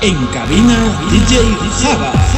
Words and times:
En 0.00 0.26
cabina 0.28 0.96
DJ 1.10 1.56
Java. 1.82 2.37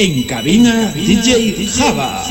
En 0.00 0.22
cabina 0.26 0.92
DJ 0.94 1.66
Java. 1.66 2.22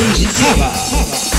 DJ 0.00 0.32
Java. 0.32 0.72
Tell 0.72 1.29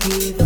give 0.00 0.39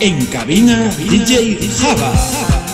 En 0.00 0.24
cabina 0.26 0.88
DJ 0.96 1.58
Java. 1.80 2.65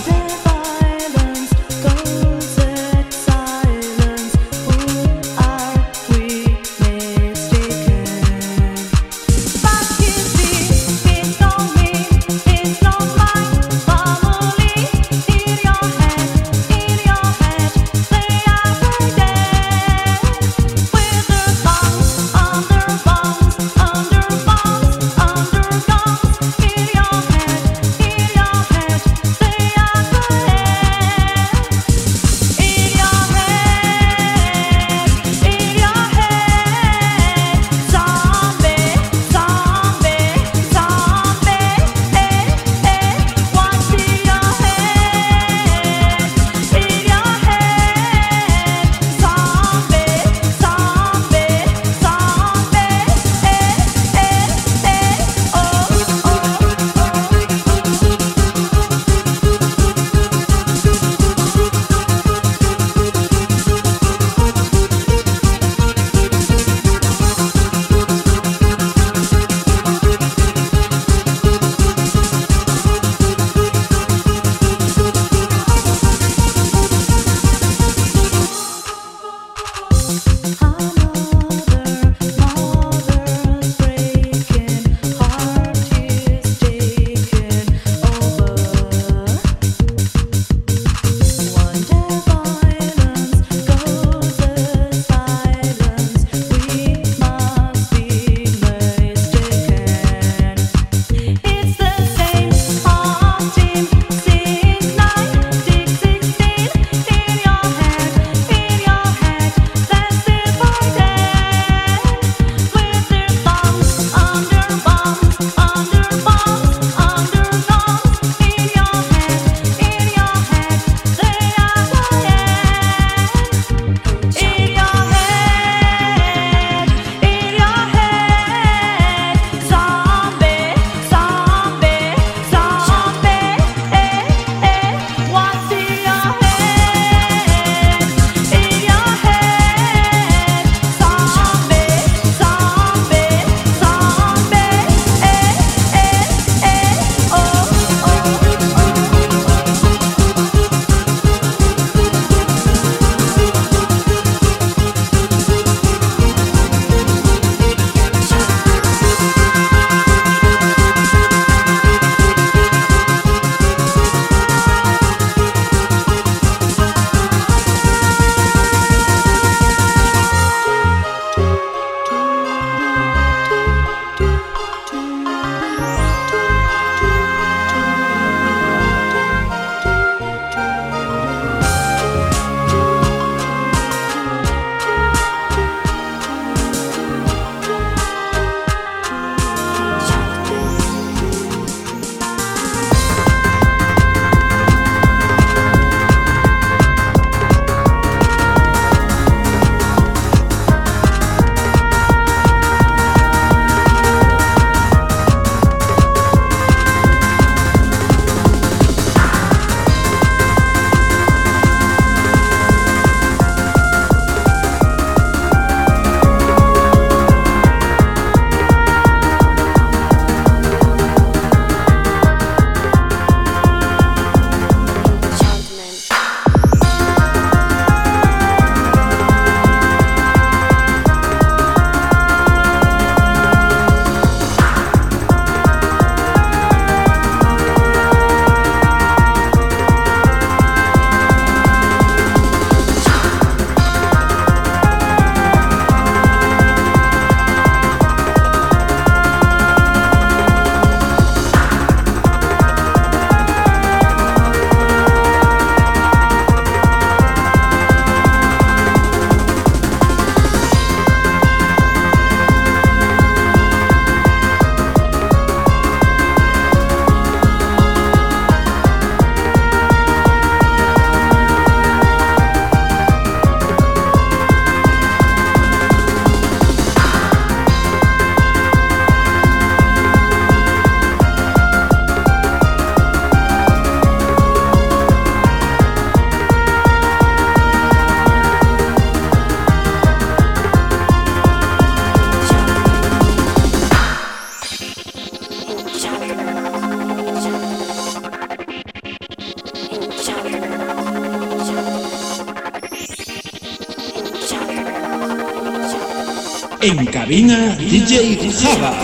En 306.84 307.04
cabina 307.06 307.76
DJ 307.76 308.36
Java. 308.50 309.01